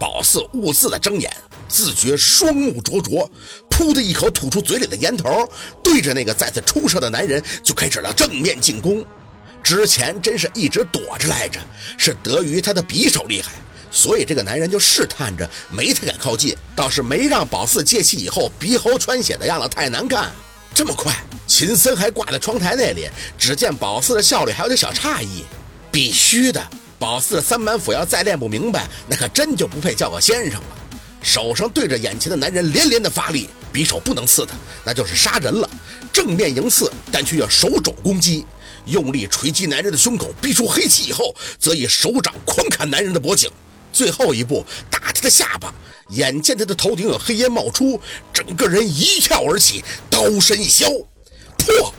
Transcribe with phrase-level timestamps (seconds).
[0.00, 1.30] 宝四兀自的睁眼，
[1.68, 3.30] 自觉双目灼灼，
[3.68, 5.46] 噗的一口吐出嘴里的烟头，
[5.84, 9.04] 对着那个再次出射的男人就开始了正面进攻。
[9.62, 11.60] 之前真是一直躲着来着，
[11.98, 13.52] 是得于他的匕首厉害，
[13.90, 20.32] 所以这个男人就试探着没太敢靠近，倒是没让宝四借气以后鼻喉穿血的样子太难看。
[20.74, 21.14] 这么快，
[21.46, 23.06] 秦森还挂在窗台那里，
[23.36, 25.44] 只见宝四的效率还有点小诧异。
[25.92, 26.66] 必须的。
[27.00, 30.66] 宝四的三板斧要再练不明白，那可真就不配叫个先生了。
[31.22, 34.54] 手上对着眼前的男人连连的发力，匕首不能刺他，
[34.84, 35.68] 那就是杀人了。
[36.12, 38.44] 正面迎刺，但却要手肘攻击，
[38.84, 43.50] 用力锤击男人的胸口，逼出黑气以后，则以手掌狂砍男人的脖颈，
[43.90, 45.74] 最后一步打他的下巴。
[46.10, 47.98] 眼见他的头顶有黑烟冒出，
[48.30, 50.84] 整个人一跳而起，刀身一削，
[51.56, 51.94] 破。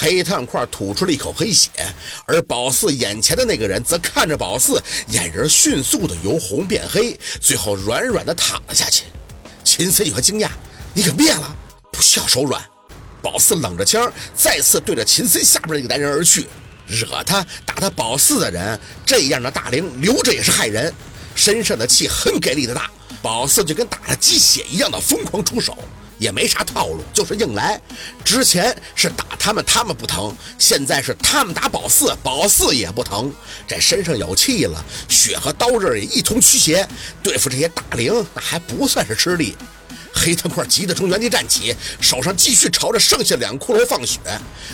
[0.00, 1.70] 黑炭块吐出了一口黑血，
[2.24, 9.02] 而宝四眼前的那个人则看着宝四，眼仁迅速的由红变黑，最后软软的躺了下去。
[9.64, 10.50] 秦森有些惊讶
[10.94, 11.56] ：“你可变了，
[11.90, 12.64] 不需要手软。”
[13.20, 16.46] 宝四冷着枪，再次对着秦森下边那个男人而去。
[16.86, 20.94] 惹他打他宝四的人，这样的大灵留着也是害人，
[21.34, 22.88] 身上的气很给力的大。
[23.20, 25.76] 宝四就跟打了鸡血一样的疯狂出手。
[26.18, 27.80] 也没啥套路，就是硬来。
[28.24, 33.32] 之前是打他们，他们不疼；现在是他们打宝四，宝四也不疼。
[33.66, 36.86] 这身上有气了，血和刀刃也一同驱邪，
[37.22, 39.56] 对付这些大灵那还不算是吃力。
[40.28, 44.18] 黑炭块急得从原地站起，手上继续朝着剩下两个骷髅放血。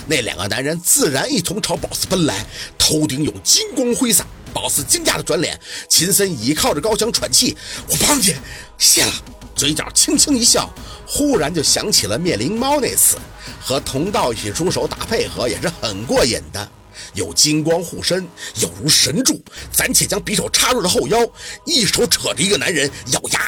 [0.05, 2.45] 那两个男人自然一同朝宝四奔来，
[2.77, 4.25] 头顶有金光挥洒。
[4.53, 7.55] 宝四惊讶的转脸，秦森倚靠着高墙喘气
[7.87, 8.35] ：“我帮你，
[8.77, 9.13] 谢了。”
[9.55, 10.69] 嘴角轻轻一笑，
[11.07, 13.17] 忽然就想起了灭灵猫那次，
[13.61, 16.69] 和同道一起出手打配合也是很过瘾的。
[17.13, 18.27] 有金光护身，
[18.61, 21.19] 有如神助，暂且将匕首插入了后腰，
[21.65, 23.39] 一手扯着一个男人，咬牙，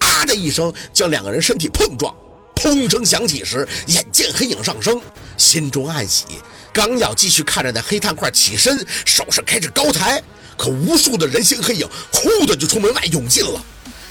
[0.00, 2.14] 啊的一声将两个人身体碰撞，
[2.56, 5.00] 砰声响起时，眼见黑影上升，
[5.36, 6.24] 心中暗喜，
[6.72, 10.22] 刚要继续看着那黑炭块起身，手上开始高抬，
[10.56, 13.64] 可无数的人形黑影呼的就从门外涌进了，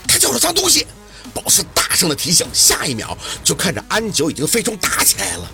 [0.08, 0.86] 他叫了脏东西。
[1.34, 5.52] 宝四大声的提醒，下一秒就看着安九已经飞冲打起来了。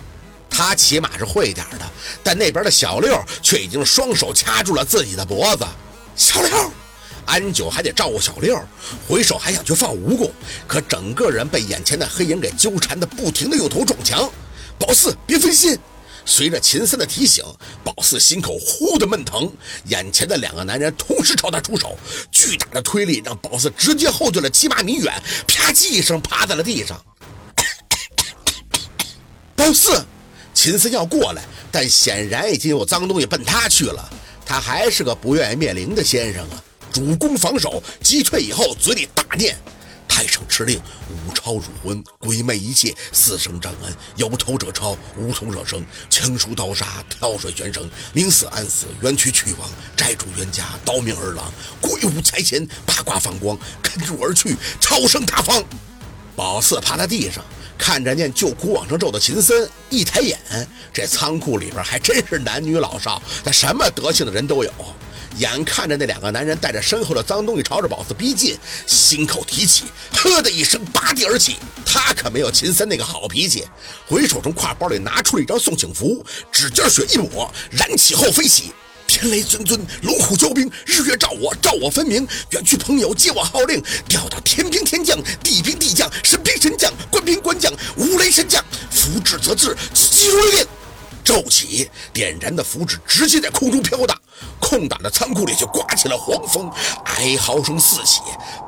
[0.62, 1.90] 他起码是会点的，
[2.22, 5.64] 但那边的小六却已经双手掐住了自己的脖子。
[6.14, 6.70] 小六，
[7.24, 8.62] 安九还得照顾小六，
[9.08, 10.30] 回首还想去放蜈蚣，
[10.66, 14.30] 可整个人被眼前的黑影给纠缠的，不停的用头撞墙。
[14.78, 15.78] 宝四，别分心。
[16.26, 17.42] 随着秦森的提醒，
[17.82, 19.50] 宝四心口呼的闷疼，
[19.86, 21.98] 眼前的两个男人同时朝他出手，
[22.30, 27.02] 巨大的推力让宝四直接后退了七八米远，啪叽一声趴在了地上。
[29.56, 30.04] 宝四，
[30.62, 34.06] 秦森要过来，但显然已经有脏东西奔他去了。
[34.44, 36.62] 他还是个不愿意灭灵的先生啊！
[36.92, 39.56] 主攻防守，击退以后，嘴里大念。
[40.06, 40.78] 太上敕令，
[41.08, 49.66] 五超入魂，鬼魅一切，四生障恩，有头者超，无头者生，枪书刀杀，跳水悬生，宁死安死，冤屈去亡，
[49.96, 51.50] 债主冤家，刀命儿郎，
[51.80, 55.64] 鬼舞财前，八卦放光，跟住而去，超生他方。
[56.36, 57.42] 宝四趴在地上，
[57.80, 60.38] 看着念救苦往上咒的秦森，一抬眼，
[60.92, 64.70] 这仓库里边还真是男女老少，那什么德行的人都有。
[65.38, 71.56] 眼看着那两个男人带着身后的脏东西朝着宝子逼近，心口提起，呵的一声拔地而起。
[71.86, 73.66] 他可没有秦森那个好脾气，
[74.06, 78.72] 回手从挎包里拿出了一张送请符，指尖血一抹，燃起后飞起。
[79.10, 82.24] 天雷尊尊，龙虎交兵，日月照我，照我分明。
[82.50, 88.64] 远去朋友，接我号令，调到天兵天将，地兵地将，神兵神将，官兵官将，无雷神将。
[88.88, 90.66] 符至则至，急如律令。
[91.24, 94.16] 骤起，点燃的符纸直接在空中飘荡，
[94.60, 96.70] 空荡的仓库里就刮起了黄风，
[97.06, 98.20] 哀嚎声四起。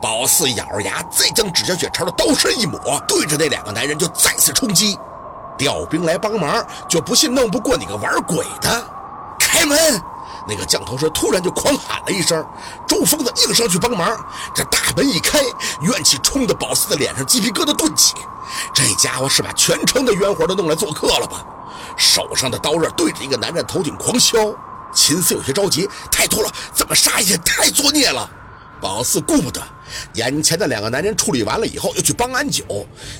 [0.02, 4.98] 宝四咬着牙，再将指甲血朝着刀身一抹，对着那两个男人就再次冲击。
[5.56, 8.84] 调兵来帮忙，就不信弄不过你个玩鬼的！
[9.38, 10.02] 开门！
[10.46, 12.44] 那个降头师突然就狂喊了一声，
[12.86, 14.18] 周疯子硬上去帮忙。
[14.54, 15.40] 这大门一开，
[15.80, 18.14] 怨气冲的宝四的脸上鸡皮疙瘩顿起。
[18.74, 21.44] 这家伙是把全城的冤魂都弄来做客了吧？
[21.96, 24.36] 手上的刀刃对着一个男人头顶狂削，
[24.92, 28.28] 秦四有些着急，太多了，怎么杀也太作孽了。
[28.82, 29.62] 宝四顾不得，
[30.14, 32.64] 眼前的两个男人处理完了以后，又去帮安九，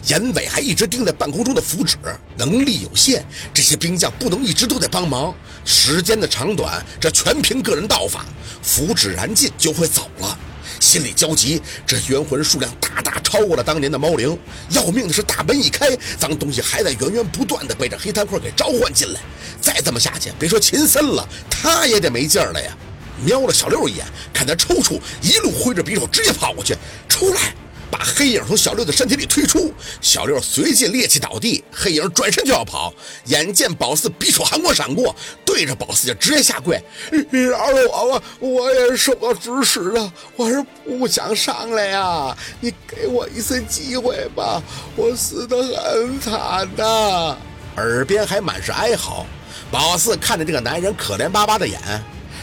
[0.08, 1.96] 眼尾还一直盯在半空中的符纸。
[2.36, 3.24] 能力有限，
[3.54, 5.32] 这些兵将不能一直都在帮忙，
[5.64, 8.26] 时间的长短，这全凭个人道法。
[8.60, 10.36] 符纸燃尽就会走了。
[10.80, 14.36] 心里焦急，这冤魂数量大大超过了当年的猫灵。
[14.70, 19.20] 要命的是，大门一开，脏东西还在源源不断的被这黑炭块给召唤进来。
[19.60, 22.76] 再这么下去，别说秦森了，他也得没劲了呀！
[23.24, 26.76] 瞄了小六一眼，看他抽搐，一路挥着匕首直接跑过去，
[27.08, 27.54] 出来。
[27.90, 29.70] 把黑影从小六的身体里推出，
[30.00, 32.90] 小六随即趔趄倒地，黑影转身就要跑，
[33.26, 35.14] 眼见宝四匕首寒光闪过，
[35.44, 36.82] 对着宝四就直接下跪
[37.30, 44.62] ：“饶了我吧，我也受到指使的，我是不想上来呀，你给我一次机会吧，
[44.96, 47.38] 我死得很惨的。”
[47.76, 49.26] 耳边还满是哀嚎。
[49.70, 51.78] 宝四看着这个男人可怜巴巴的眼，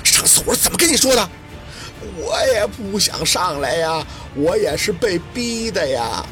[0.04, 1.30] 上次我是怎么跟你说的？
[2.18, 4.06] 我也不想上来呀，
[4.36, 6.26] 我也是被逼的呀。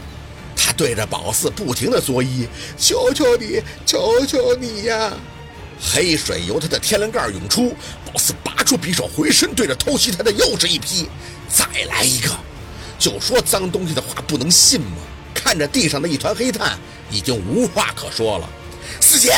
[0.55, 2.47] 他对着宝四不停的作揖
[2.77, 5.13] ：“求求你，求求你呀！”
[5.79, 7.75] 黑水由他的天灵盖涌出，
[8.05, 11.07] 宝四拔出匕首，回身对着偷袭他的又是一劈。
[11.47, 12.29] 再来一个，
[12.97, 14.97] 就说脏东西的话不能信吗？
[15.33, 16.77] 看着地上的一团黑炭，
[17.11, 18.49] 已经无话可说了。
[18.99, 19.33] 四姐，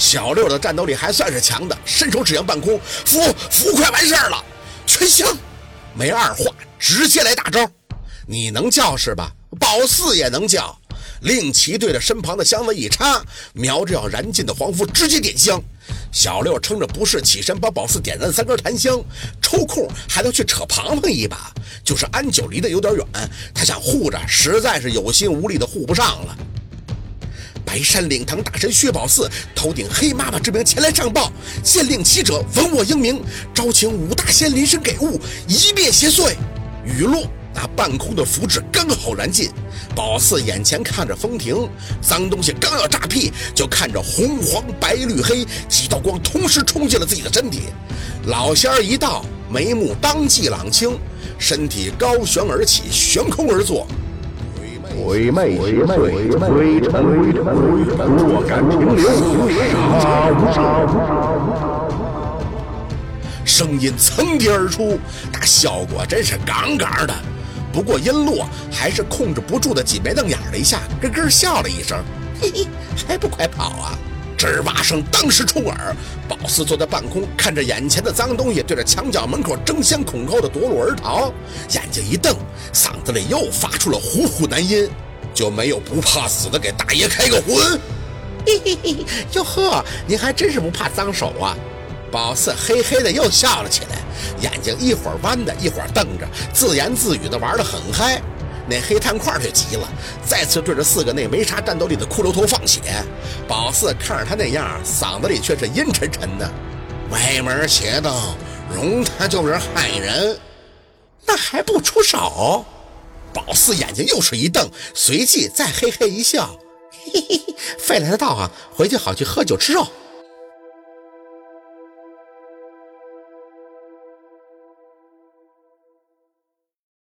[0.00, 3.20] 小六的战斗力还算是强的，伸手指向半空，符
[3.50, 4.42] 符快完事儿了，
[4.86, 5.28] 全香。
[5.94, 6.46] 没二话，
[6.78, 7.70] 直接来大招！
[8.26, 9.30] 你能叫是吧？
[9.58, 10.74] 宝四也能叫。
[11.20, 15.62] 令旗对着身旁的箱子一插，瞄着要燃尽的黄符，直接点香。
[16.10, 18.98] 小六撑着不适起身，把宝四点燃三根檀香，
[19.42, 21.52] 抽空还能去扯庞庞一把。
[21.84, 23.06] 就是安九离得有点远，
[23.54, 26.38] 他想护着，实在是有心无力的护不上了。
[27.70, 31.32] 白山领堂大神薛宝四头顶黑妈妈之名前来上报，
[31.62, 33.22] 县令旗者闻我英名，
[33.54, 36.34] 招请五大仙临身给物，一灭邪祟。
[36.84, 39.50] 雨落，那半空的符纸刚好燃尽。
[39.94, 41.70] 宝四眼前看着风停，
[42.02, 47.66] 脏东西刚要炸屁，就看着红黄白绿黑几道光同时冲进了自己的身体。
[48.26, 50.98] 老仙儿一到，眉目当即朗清，
[51.38, 53.86] 身体高悬而起，悬空而坐。
[55.04, 56.92] 鬼魅邪魅，鬼臣鬼尘，
[58.16, 59.02] 若敢停留，
[59.98, 60.58] 杀无杀！
[63.44, 64.98] 声音层叠而出，
[65.32, 67.14] 那效果真是杠杠的。
[67.72, 71.98] 不过音落还是控制不住的挤眉瞪眼了一下，咯咯笑了一声
[72.40, 72.66] ：“嘿嘿，
[73.08, 73.98] 还不快跑啊！”
[74.40, 75.94] 吱哇声当时冲耳，
[76.26, 81.30] 宝四坐在半空，看着眼前的脏东西，对着墙角门口争先恐后的夺路而逃，
[81.72, 82.34] 眼睛一瞪，
[82.72, 84.88] 嗓子里又发出了虎虎男音，
[85.34, 87.78] 就没有不怕死的给大爷开个荤？
[88.46, 88.96] 嘿嘿嘿，
[89.34, 91.54] 哟呵，您还真是不怕脏手啊！
[92.10, 93.98] 宝四嘿嘿的又笑了起来，
[94.40, 98.22] 眼睛一会儿弯的，一会儿瞪着，自言自语的玩得很嗨。
[98.68, 99.88] 那黑炭块就急了，
[100.24, 102.80] 再次对着四个那没啥战斗力的骷髅头放血。
[103.48, 106.50] 宝四看着他那样，嗓子里却是阴沉沉的
[107.10, 108.34] ：“歪门邪道，
[108.72, 110.38] 容他就是害人，
[111.26, 112.64] 那还不出手？”
[113.34, 116.58] 宝四眼睛又是一瞪，随即再嘿嘿一笑
[116.92, 119.86] ：“嘿嘿嘿，废了的道啊，回去好去喝酒吃肉。”